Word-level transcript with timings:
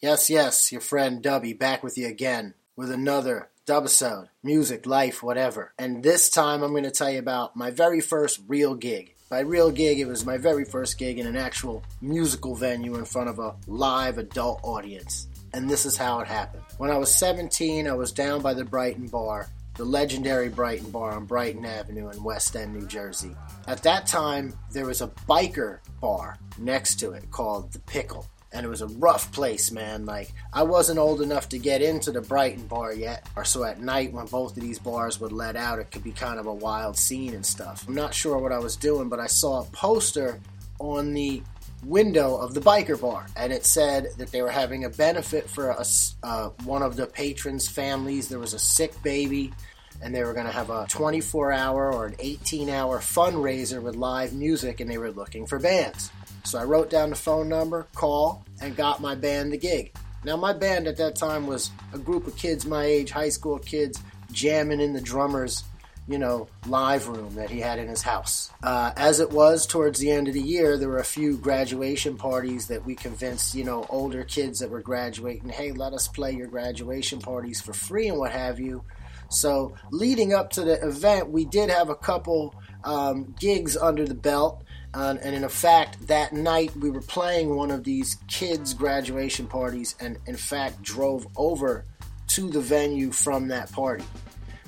Yes, 0.00 0.30
yes, 0.30 0.70
your 0.70 0.80
friend 0.80 1.20
Dubby 1.20 1.58
back 1.58 1.82
with 1.82 1.98
you 1.98 2.06
again 2.06 2.54
with 2.76 2.88
another 2.88 3.48
dubisode, 3.66 4.28
music, 4.44 4.86
life, 4.86 5.24
whatever. 5.24 5.74
And 5.76 6.04
this 6.04 6.30
time 6.30 6.62
I'm 6.62 6.70
going 6.70 6.84
to 6.84 6.92
tell 6.92 7.10
you 7.10 7.18
about 7.18 7.56
my 7.56 7.72
very 7.72 8.00
first 8.00 8.40
real 8.46 8.76
gig. 8.76 9.16
By 9.28 9.40
real 9.40 9.72
gig, 9.72 9.98
it 9.98 10.06
was 10.06 10.24
my 10.24 10.36
very 10.36 10.64
first 10.64 10.98
gig 10.98 11.18
in 11.18 11.26
an 11.26 11.36
actual 11.36 11.82
musical 12.00 12.54
venue 12.54 12.94
in 12.94 13.06
front 13.06 13.28
of 13.28 13.40
a 13.40 13.56
live 13.66 14.18
adult 14.18 14.60
audience. 14.62 15.26
And 15.52 15.68
this 15.68 15.84
is 15.84 15.96
how 15.96 16.20
it 16.20 16.28
happened. 16.28 16.62
When 16.76 16.92
I 16.92 16.96
was 16.96 17.12
17, 17.12 17.88
I 17.88 17.94
was 17.94 18.12
down 18.12 18.40
by 18.40 18.54
the 18.54 18.64
Brighton 18.64 19.08
Bar, 19.08 19.48
the 19.74 19.84
legendary 19.84 20.48
Brighton 20.48 20.92
Bar 20.92 21.10
on 21.10 21.24
Brighton 21.24 21.66
Avenue 21.66 22.10
in 22.10 22.22
West 22.22 22.54
End, 22.54 22.72
New 22.72 22.86
Jersey. 22.86 23.34
At 23.66 23.82
that 23.82 24.06
time, 24.06 24.56
there 24.70 24.86
was 24.86 25.02
a 25.02 25.08
biker 25.08 25.80
bar 26.00 26.38
next 26.56 27.00
to 27.00 27.10
it 27.10 27.32
called 27.32 27.72
The 27.72 27.80
Pickle 27.80 28.28
and 28.52 28.64
it 28.64 28.68
was 28.68 28.80
a 28.80 28.86
rough 28.86 29.30
place, 29.32 29.70
man. 29.70 30.06
Like 30.06 30.32
I 30.52 30.62
wasn't 30.62 30.98
old 30.98 31.20
enough 31.20 31.48
to 31.50 31.58
get 31.58 31.82
into 31.82 32.10
the 32.10 32.20
Brighton 32.20 32.66
bar 32.66 32.92
yet, 32.92 33.26
or 33.36 33.44
so 33.44 33.64
at 33.64 33.80
night 33.80 34.12
when 34.12 34.26
both 34.26 34.56
of 34.56 34.62
these 34.62 34.78
bars 34.78 35.20
would 35.20 35.32
let 35.32 35.56
out, 35.56 35.78
it 35.78 35.90
could 35.90 36.04
be 36.04 36.12
kind 36.12 36.40
of 36.40 36.46
a 36.46 36.54
wild 36.54 36.96
scene 36.96 37.34
and 37.34 37.44
stuff. 37.44 37.86
I'm 37.86 37.94
not 37.94 38.14
sure 38.14 38.38
what 38.38 38.52
I 38.52 38.58
was 38.58 38.76
doing, 38.76 39.08
but 39.08 39.20
I 39.20 39.26
saw 39.26 39.62
a 39.62 39.64
poster 39.66 40.40
on 40.78 41.12
the 41.12 41.42
window 41.84 42.36
of 42.36 42.54
the 42.54 42.60
biker 42.60 43.00
bar, 43.00 43.26
and 43.36 43.52
it 43.52 43.64
said 43.64 44.08
that 44.16 44.32
they 44.32 44.42
were 44.42 44.50
having 44.50 44.84
a 44.84 44.90
benefit 44.90 45.48
for 45.48 45.70
a, 45.70 45.84
uh, 46.22 46.48
one 46.64 46.82
of 46.82 46.96
the 46.96 47.06
patrons' 47.06 47.68
families. 47.68 48.28
There 48.28 48.38
was 48.38 48.54
a 48.54 48.58
sick 48.58 49.00
baby. 49.02 49.52
And 50.00 50.14
they 50.14 50.22
were 50.22 50.32
going 50.32 50.46
to 50.46 50.52
have 50.52 50.70
a 50.70 50.86
24 50.88 51.50
hour 51.50 51.92
or 51.92 52.06
an 52.06 52.14
18 52.20 52.70
hour 52.70 53.00
fundraiser 53.00 53.82
with 53.82 53.96
live 53.96 54.32
music, 54.32 54.78
and 54.78 54.88
they 54.88 54.96
were 54.96 55.10
looking 55.10 55.44
for 55.44 55.58
bands. 55.58 56.12
So 56.44 56.58
I 56.58 56.64
wrote 56.64 56.90
down 56.90 57.10
the 57.10 57.16
phone 57.16 57.48
number, 57.48 57.86
call, 57.94 58.44
and 58.60 58.76
got 58.76 59.00
my 59.00 59.14
band 59.14 59.52
the 59.52 59.58
gig. 59.58 59.94
Now, 60.24 60.36
my 60.36 60.52
band 60.52 60.88
at 60.88 60.96
that 60.96 61.16
time 61.16 61.46
was 61.46 61.70
a 61.92 61.98
group 61.98 62.26
of 62.26 62.36
kids 62.36 62.66
my 62.66 62.84
age, 62.84 63.10
high 63.10 63.28
school 63.28 63.58
kids, 63.58 64.02
jamming 64.32 64.80
in 64.80 64.92
the 64.92 65.00
drummer's, 65.00 65.64
you 66.08 66.18
know, 66.18 66.48
live 66.66 67.06
room 67.06 67.34
that 67.36 67.50
he 67.50 67.60
had 67.60 67.78
in 67.78 67.86
his 67.86 68.02
house. 68.02 68.50
Uh, 68.62 68.92
as 68.96 69.20
it 69.20 69.30
was 69.30 69.66
towards 69.66 70.00
the 70.00 70.10
end 70.10 70.26
of 70.26 70.34
the 70.34 70.40
year, 70.40 70.76
there 70.76 70.88
were 70.88 70.98
a 70.98 71.04
few 71.04 71.36
graduation 71.36 72.16
parties 72.16 72.66
that 72.66 72.84
we 72.84 72.94
convinced, 72.94 73.54
you 73.54 73.62
know, 73.62 73.86
older 73.90 74.24
kids 74.24 74.58
that 74.58 74.70
were 74.70 74.80
graduating, 74.80 75.50
hey, 75.50 75.70
let 75.72 75.92
us 75.92 76.08
play 76.08 76.32
your 76.32 76.48
graduation 76.48 77.20
parties 77.20 77.60
for 77.60 77.72
free 77.72 78.08
and 78.08 78.18
what 78.18 78.32
have 78.32 78.58
you. 78.58 78.82
So, 79.30 79.74
leading 79.90 80.32
up 80.32 80.50
to 80.50 80.62
the 80.62 80.84
event, 80.86 81.30
we 81.30 81.44
did 81.44 81.68
have 81.70 81.90
a 81.90 81.94
couple 81.94 82.54
um, 82.82 83.34
gigs 83.38 83.76
under 83.76 84.06
the 84.06 84.14
belt. 84.14 84.64
Um, 84.94 85.18
and 85.22 85.34
in 85.34 85.48
fact, 85.48 86.06
that 86.06 86.32
night 86.32 86.74
we 86.76 86.90
were 86.90 87.02
playing 87.02 87.54
one 87.54 87.70
of 87.70 87.84
these 87.84 88.16
kids' 88.26 88.74
graduation 88.74 89.46
parties, 89.46 89.94
and 90.00 90.18
in 90.26 90.36
fact, 90.36 90.82
drove 90.82 91.26
over 91.36 91.84
to 92.28 92.50
the 92.50 92.60
venue 92.60 93.10
from 93.10 93.48
that 93.48 93.70
party. 93.72 94.04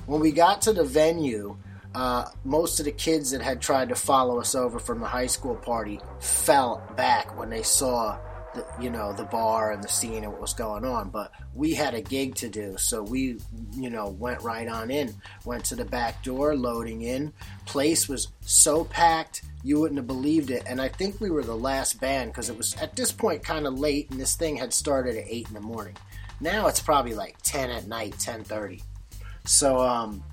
When 0.05 0.19
we 0.19 0.31
got 0.31 0.61
to 0.63 0.73
the 0.73 0.83
venue, 0.83 1.57
uh, 1.93 2.25
most 2.43 2.79
of 2.79 2.85
the 2.85 2.91
kids 2.91 3.31
that 3.31 3.41
had 3.41 3.61
tried 3.61 3.89
to 3.89 3.95
follow 3.95 4.39
us 4.39 4.55
over 4.55 4.79
from 4.79 4.99
the 4.99 5.07
high 5.07 5.27
school 5.27 5.55
party 5.55 5.99
fell 6.19 6.81
back 6.95 7.37
when 7.37 7.49
they 7.49 7.63
saw 7.63 8.17
the, 8.53 8.65
you 8.79 8.89
know 8.89 9.13
the 9.13 9.23
bar 9.23 9.71
and 9.71 9.83
the 9.83 9.87
scene 9.87 10.23
and 10.23 10.31
what 10.31 10.41
was 10.41 10.53
going 10.53 10.85
on 10.85 11.09
but 11.09 11.31
we 11.53 11.73
had 11.73 11.93
a 11.93 12.01
gig 12.01 12.35
to 12.35 12.49
do. 12.49 12.77
So 12.77 13.03
we 13.03 13.37
you 13.73 13.89
know 13.89 14.09
went 14.09 14.41
right 14.41 14.67
on 14.67 14.91
in 14.91 15.13
went 15.45 15.65
to 15.65 15.75
the 15.75 15.85
back 15.85 16.23
door 16.23 16.55
loading 16.55 17.01
in. 17.01 17.33
Place 17.65 18.07
was 18.07 18.29
so 18.41 18.85
packed 18.85 19.43
you 19.63 19.79
wouldn't 19.79 19.97
have 19.97 20.07
believed 20.07 20.49
it. 20.49 20.63
And 20.65 20.81
i 20.81 20.87
think 20.87 21.21
we 21.21 21.29
were 21.29 21.43
the 21.43 21.55
last 21.55 21.99
band 21.99 22.31
because 22.31 22.49
it 22.49 22.57
was 22.57 22.75
at 22.75 22.95
this 22.95 23.11
point 23.11 23.43
kind 23.43 23.67
of 23.67 23.77
late 23.79 24.09
and 24.09 24.19
this 24.19 24.35
thing 24.35 24.57
had 24.57 24.73
started 24.73 25.15
at 25.15 25.25
8 25.27 25.47
in 25.49 25.53
the 25.53 25.61
morning. 25.61 25.95
Now 26.39 26.67
it's 26.67 26.81
probably 26.81 27.13
like 27.13 27.37
10 27.43 27.69
at 27.69 27.87
night 27.87 28.13
10.30 28.13 28.81
so 29.45 29.79
um 29.79 30.23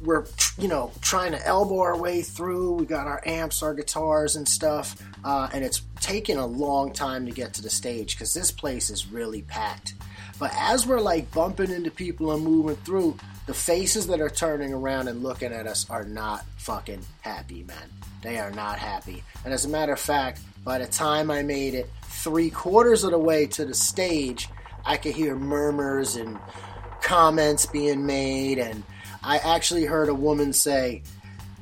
we're 0.00 0.26
you 0.58 0.68
know 0.68 0.92
trying 1.00 1.32
to 1.32 1.46
elbow 1.46 1.80
our 1.80 1.96
way 1.96 2.22
through. 2.22 2.72
We 2.72 2.86
got 2.86 3.06
our 3.06 3.22
amps 3.26 3.62
our 3.62 3.74
guitars 3.74 4.36
and 4.36 4.46
stuff 4.48 4.96
uh, 5.24 5.48
and 5.52 5.64
it's 5.64 5.82
taken 6.00 6.38
a 6.38 6.46
long 6.46 6.92
time 6.92 7.26
to 7.26 7.32
get 7.32 7.54
to 7.54 7.62
the 7.62 7.70
stage 7.70 8.16
because 8.16 8.34
this 8.34 8.50
place 8.50 8.90
is 8.90 9.08
really 9.08 9.42
packed. 9.42 9.94
But 10.38 10.52
as 10.54 10.86
we're 10.86 11.00
like 11.00 11.32
bumping 11.32 11.70
into 11.70 11.90
people 11.90 12.32
and 12.32 12.44
moving 12.44 12.76
through 12.76 13.16
the 13.46 13.54
faces 13.54 14.06
that 14.06 14.20
are 14.20 14.30
turning 14.30 14.72
around 14.72 15.08
and 15.08 15.22
looking 15.22 15.52
at 15.52 15.66
us 15.66 15.88
are 15.90 16.04
not 16.04 16.44
fucking 16.58 17.00
happy 17.22 17.64
man. 17.64 17.90
They 18.22 18.38
are 18.38 18.50
not 18.50 18.78
happy. 18.78 19.24
And 19.44 19.52
as 19.52 19.64
a 19.64 19.68
matter 19.68 19.92
of 19.92 20.00
fact 20.00 20.40
by 20.68 20.76
the 20.76 20.86
time 20.86 21.30
i 21.30 21.42
made 21.42 21.72
it 21.72 21.88
three 22.02 22.50
quarters 22.50 23.02
of 23.02 23.10
the 23.10 23.18
way 23.18 23.46
to 23.46 23.64
the 23.64 23.72
stage 23.72 24.50
i 24.84 24.98
could 24.98 25.14
hear 25.14 25.34
murmurs 25.34 26.16
and 26.16 26.38
comments 27.00 27.64
being 27.64 28.04
made 28.04 28.58
and 28.58 28.82
I 29.28 29.36
actually 29.36 29.84
heard 29.84 30.08
a 30.08 30.14
woman 30.14 30.54
say, 30.54 31.02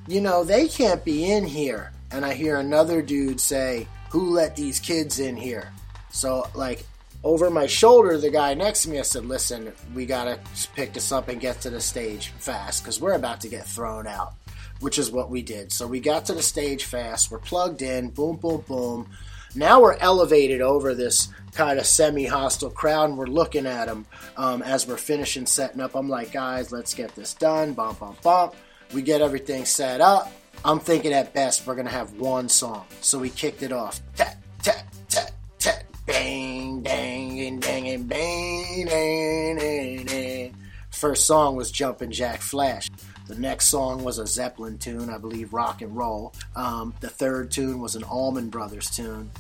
You 0.07 0.21
know, 0.21 0.45
they 0.45 0.69
can't 0.69 1.05
be 1.05 1.33
in 1.33 1.45
here. 1.45 1.91
And 2.13 2.25
I 2.25 2.33
hear 2.33 2.59
another 2.59 3.03
dude 3.03 3.41
say, 3.41 3.89
Who 4.11 4.31
let 4.31 4.55
these 4.55 4.79
kids 4.79 5.19
in 5.19 5.37
here? 5.37 5.73
So, 6.11 6.49
like, 6.55 6.87
over 7.25 7.51
my 7.51 7.67
shoulder, 7.67 8.19
the 8.19 8.31
guy 8.31 8.55
next 8.55 8.85
to 8.85 8.91
me, 8.91 9.01
I 9.01 9.03
said, 9.03 9.27
Listen, 9.27 9.73
we 9.97 10.07
gotta 10.07 10.39
pick 10.77 10.93
this 10.93 11.11
up 11.11 11.27
and 11.27 11.41
get 11.41 11.61
to 11.63 11.71
the 11.71 11.81
stage 11.81 12.29
fast 12.39 12.85
because 12.85 13.01
we're 13.01 13.15
about 13.15 13.41
to 13.41 13.49
get 13.49 13.67
thrown 13.67 14.07
out, 14.07 14.35
which 14.79 14.97
is 14.97 15.11
what 15.11 15.29
we 15.29 15.43
did. 15.43 15.73
So, 15.73 15.89
we 15.89 15.99
got 15.99 16.25
to 16.27 16.35
the 16.35 16.43
stage 16.43 16.85
fast, 16.85 17.33
we're 17.33 17.41
plugged 17.41 17.83
in, 17.83 18.11
boom, 18.11 18.37
boom, 18.37 18.63
boom. 18.69 19.11
Now 19.55 19.81
we're 19.81 19.97
elevated 19.97 20.61
over 20.61 20.95
this 20.95 21.29
kind 21.55 21.79
of 21.79 21.87
semi-hostile 21.87 22.71
crowd, 22.71 23.11
and 23.11 23.19
we're 23.19 23.27
looking 23.27 23.67
at 23.67 23.87
them 23.87 24.07
um, 24.37 24.63
as 24.63 24.87
we're 24.87 24.99
finishing 24.99 25.47
setting 25.47 25.81
up. 25.81 25.95
I'm 25.95 26.09
like, 26.09 26.33
guys, 26.33 26.73
let's 26.73 26.93
get 26.93 27.15
this 27.15 27.33
done. 27.33 27.73
Bump, 27.73 28.01
bump, 28.01 28.21
bump. 28.23 28.55
We 28.93 29.03
get 29.03 29.23
everything 29.23 29.65
set 29.65 30.01
up. 30.01 30.31
I'm 30.65 30.81
thinking 30.81 31.13
at 31.13 31.33
best 31.33 31.67
we're 31.67 31.75
gonna 31.75 31.91
have 31.91 32.15
one 32.15 32.49
song, 32.49 32.87
so 33.01 33.19
we 33.19 33.31
kicked 33.31 33.63
it 33.63 33.73
off. 33.73 34.01
Tat, 34.17 34.39
tat, 34.63 34.87
tat, 35.09 35.33
tat, 35.59 35.85
bang, 36.07 36.83
and 36.87 37.61
bang, 38.09 38.87
dang, 38.87 39.57
dang, 39.57 40.05
dang. 40.07 40.57
First 40.91 41.27
song 41.27 41.57
was 41.57 41.71
Jumpin' 41.71 42.11
Jack 42.11 42.41
Flash. 42.41 42.89
The 43.29 43.35
next 43.35 43.67
song 43.67 44.05
was 44.05 44.19
a 44.19 44.27
Zeppelin 44.27 44.79
tune, 44.79 45.11
I 45.11 45.19
believe, 45.19 45.53
rock 45.53 45.83
and 45.83 45.97
roll. 45.97 46.33
Um, 46.55 46.95
the 47.01 47.09
third 47.09 47.51
tune 47.51 47.81
was 47.81 47.97
an 47.97 48.05
Allman 48.05 48.51
Brothers 48.51 48.89
tune. 48.89 49.31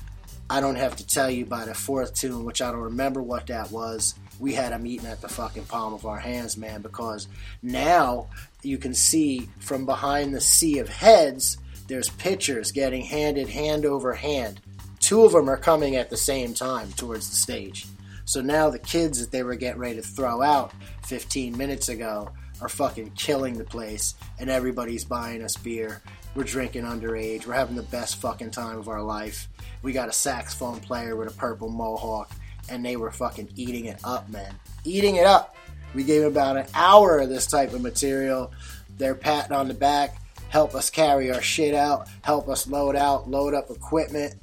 I 0.50 0.60
don't 0.60 0.76
have 0.76 0.96
to 0.96 1.06
tell 1.06 1.30
you 1.30 1.46
by 1.46 1.64
the 1.64 1.74
fourth 1.74 2.14
tune, 2.14 2.44
which 2.44 2.62
I 2.62 2.70
don't 2.72 2.80
remember 2.80 3.22
what 3.22 3.46
that 3.46 3.70
was. 3.70 4.14
We 4.38 4.54
had 4.54 4.72
them 4.72 4.86
eating 4.86 5.06
at 5.06 5.20
the 5.20 5.28
fucking 5.28 5.64
palm 5.64 5.94
of 5.94 6.04
our 6.04 6.18
hands, 6.18 6.56
man, 6.56 6.82
because 6.82 7.28
now 7.62 8.28
you 8.62 8.78
can 8.78 8.94
see 8.94 9.48
from 9.60 9.86
behind 9.86 10.34
the 10.34 10.40
sea 10.40 10.78
of 10.78 10.88
heads, 10.88 11.58
there's 11.88 12.10
pictures 12.10 12.72
getting 12.72 13.02
handed 13.02 13.48
hand 13.48 13.84
over 13.84 14.14
hand. 14.14 14.60
Two 14.98 15.24
of 15.24 15.32
them 15.32 15.48
are 15.48 15.56
coming 15.56 15.94
at 15.94 16.10
the 16.10 16.16
same 16.16 16.54
time 16.54 16.92
towards 16.92 17.30
the 17.30 17.36
stage. 17.36 17.86
So 18.24 18.40
now 18.40 18.70
the 18.70 18.78
kids 18.80 19.20
that 19.20 19.30
they 19.30 19.44
were 19.44 19.54
getting 19.54 19.80
ready 19.80 19.96
to 19.96 20.02
throw 20.02 20.42
out 20.42 20.72
15 21.04 21.56
minutes 21.56 21.88
ago 21.88 22.30
are 22.60 22.68
fucking 22.68 23.10
killing 23.10 23.58
the 23.58 23.64
place, 23.64 24.14
and 24.38 24.50
everybody's 24.50 25.04
buying 25.04 25.42
us 25.42 25.56
beer. 25.56 26.02
We're 26.34 26.44
drinking 26.44 26.84
underage. 26.84 27.46
We're 27.46 27.54
having 27.54 27.76
the 27.76 27.82
best 27.82 28.16
fucking 28.16 28.50
time 28.50 28.78
of 28.78 28.88
our 28.88 29.02
life. 29.02 29.48
We 29.82 29.92
got 29.92 30.08
a 30.08 30.12
saxophone 30.12 30.80
player 30.80 31.16
with 31.16 31.32
a 31.32 31.36
purple 31.36 31.68
mohawk, 31.68 32.30
and 32.68 32.84
they 32.84 32.96
were 32.96 33.10
fucking 33.10 33.50
eating 33.56 33.86
it 33.86 34.00
up, 34.04 34.28
man. 34.28 34.54
Eating 34.84 35.16
it 35.16 35.26
up. 35.26 35.56
We 35.94 36.04
gave 36.04 36.24
about 36.24 36.56
an 36.56 36.66
hour 36.74 37.18
of 37.18 37.28
this 37.28 37.46
type 37.46 37.72
of 37.72 37.80
material. 37.80 38.52
They're 38.98 39.14
patting 39.14 39.56
on 39.56 39.68
the 39.68 39.74
back, 39.74 40.20
help 40.48 40.74
us 40.74 40.90
carry 40.90 41.32
our 41.32 41.42
shit 41.42 41.74
out, 41.74 42.08
help 42.22 42.48
us 42.48 42.66
load 42.66 42.96
out, 42.96 43.30
load 43.30 43.54
up 43.54 43.70
equipment. 43.70 44.34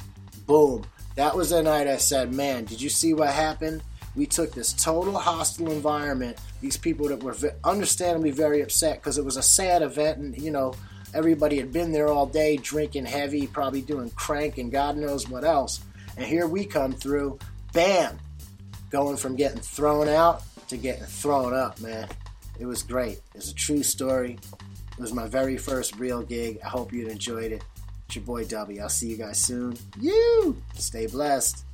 Boom. 0.48 0.86
That 1.16 1.36
was 1.36 1.52
the 1.52 1.62
night 1.62 1.88
I 1.88 1.98
said, 1.98 2.34
man, 2.34 2.66
did 2.66 2.82
you 2.82 2.90
see 2.90 3.14
what 3.14 3.30
happened? 3.30 3.84
We 4.16 4.26
took 4.26 4.54
this 4.54 4.74
total 4.74 5.18
hostile 5.18 5.72
environment, 5.72 6.38
these 6.62 6.78
people 6.78 7.08
that 7.08 7.24
were 7.24 7.36
understandably 7.64 8.32
very 8.32 8.62
upset 8.62 9.00
because 9.00 9.18
it 9.18 9.26
was 9.26 9.38
a 9.38 9.44
sad 9.44 9.82
event, 9.82 10.20
and 10.20 10.38
you 10.38 10.52
know, 10.52 10.76
everybody 11.14 11.58
had 11.58 11.72
been 11.72 11.92
there 11.92 12.08
all 12.08 12.26
day 12.26 12.58
drinking 12.58 13.06
heavy, 13.06 13.48
probably 13.48 13.82
doing 13.82 14.10
crank 14.12 14.58
and 14.58 14.72
God 14.72 14.98
knows 14.98 15.28
what 15.28 15.44
else. 15.44 15.82
And 16.18 16.26
here 16.26 16.48
we 16.48 16.66
come 16.66 16.94
through, 16.94 17.40
bam, 17.72 18.20
going 18.90 19.18
from 19.18 19.36
getting 19.36 19.60
thrown 19.60 20.08
out 20.08 20.44
to 20.68 20.78
getting 20.78 21.06
thrown 21.06 21.54
up, 21.54 21.80
man. 21.82 22.08
It 22.60 22.66
was 22.66 22.84
great. 22.84 23.20
It's 23.34 23.52
a 23.52 23.56
true 23.56 23.84
story. 23.84 24.38
It 24.92 25.00
was 25.00 25.14
my 25.14 25.28
very 25.28 25.58
first 25.58 25.96
real 25.98 26.22
gig. 26.22 26.60
I 26.64 26.70
hope 26.70 26.94
you 26.94 27.08
enjoyed 27.08 27.52
it. 27.52 27.64
It's 28.06 28.16
your 28.16 28.26
boy 28.26 28.46
W. 28.46 28.82
I'll 28.82 28.90
see 28.90 29.08
you 29.08 29.18
guys 29.18 29.40
soon. 29.40 29.78
You 30.00 30.62
stay 30.76 31.08
blessed. 31.08 31.66